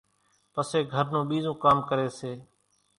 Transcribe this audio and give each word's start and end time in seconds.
پسي 0.53 0.79
گھر 0.93 1.05
نون 1.11 1.23
ٻِيزون 1.29 1.55
ڪام 1.63 1.77
ڪري 1.89 2.07
سي 2.19 2.31